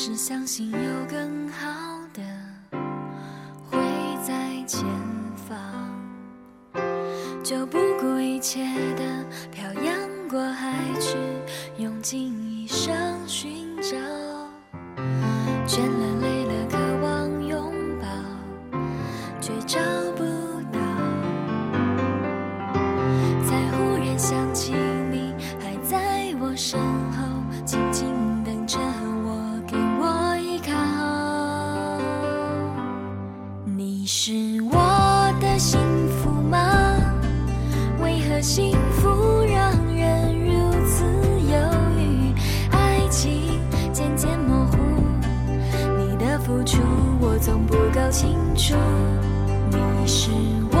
[0.00, 1.66] 是相信有更好
[2.14, 2.22] 的
[3.68, 3.76] 会
[4.24, 4.86] 在前
[5.34, 5.52] 方，
[7.42, 9.98] 就不顾一切的漂洋
[10.28, 11.18] 过海去，
[11.82, 12.94] 用尽一生
[13.26, 13.96] 寻找，
[15.66, 16.17] 倦了
[34.10, 34.32] 是
[34.72, 36.96] 我的幸福吗？
[38.02, 41.58] 为何幸福让人如此犹
[41.98, 42.32] 豫？
[42.70, 43.60] 爱情
[43.92, 44.78] 渐渐模糊，
[45.98, 46.78] 你的付出
[47.20, 48.74] 我总不够清楚。
[49.70, 50.30] 你是
[50.72, 50.77] 我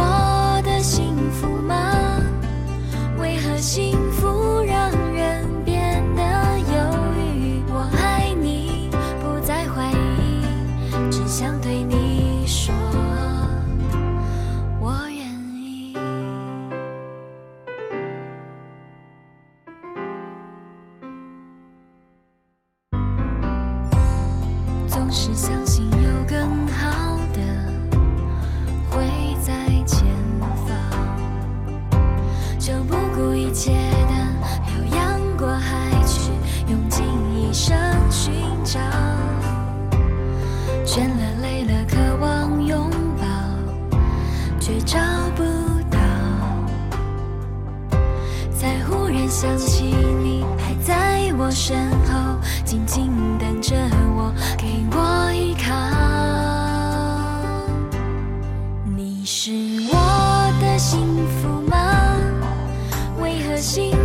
[25.08, 27.40] 总是相信有更好的
[28.90, 29.06] 会
[29.40, 29.54] 在
[29.86, 30.06] 前
[30.66, 30.76] 方，
[32.58, 34.12] 就不顾一切的
[34.66, 36.30] 漂洋过海去，
[36.70, 37.74] 用尽一生
[38.10, 38.78] 寻找，
[40.84, 43.26] 倦了累了渴望拥抱，
[44.60, 44.98] 却找
[45.34, 45.42] 不
[45.90, 45.98] 到，
[48.52, 49.84] 才忽然想起
[50.22, 53.07] 你还在我身后，静静
[59.10, 59.50] 你是
[59.90, 62.20] 我的幸福吗？
[63.18, 63.96] 为何心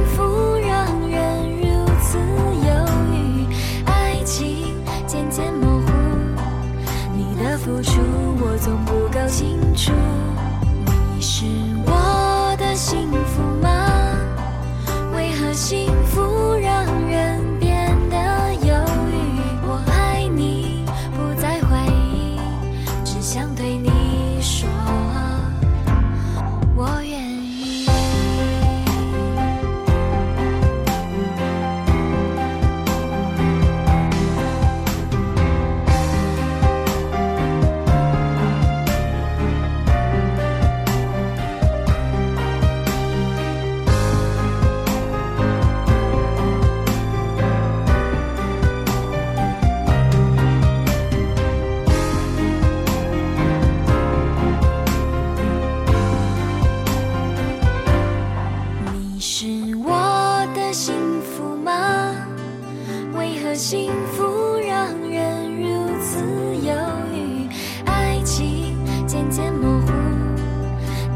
[63.73, 66.19] 幸福让人如此
[66.57, 66.72] 犹
[67.11, 67.50] 豫
[67.85, 69.91] 爱情渐渐模糊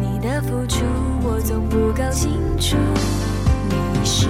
[0.01, 0.83] 你的付出
[1.21, 2.75] 我总不够清楚
[3.69, 4.27] 迷失